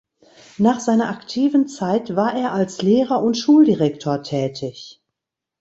[0.57, 4.99] Nach seiner aktiven Zeit war er als Lehrer und Schuldirektor tätig.